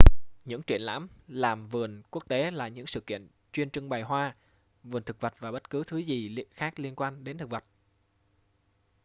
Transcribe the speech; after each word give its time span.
những 0.45 0.61
triển 0.61 0.81
lãm 0.81 1.07
làm 1.27 1.63
vườn 1.63 2.01
quốc 2.09 2.23
tế 2.27 2.51
là 2.51 2.67
những 2.67 2.85
sự 2.87 2.99
kiện 2.99 3.27
chuyên 3.53 3.69
trưng 3.69 3.89
bày 3.89 4.01
hoa 4.01 4.35
vườn 4.83 5.03
thực 5.03 5.21
vật 5.21 5.33
và 5.39 5.51
bất 5.51 5.69
cứ 5.69 5.83
thứ 5.87 5.97
gì 6.01 6.35
khác 6.51 6.79
liên 6.79 6.95
quan 6.95 7.23
đến 7.23 7.37
thực 7.37 7.49
vật 7.49 7.63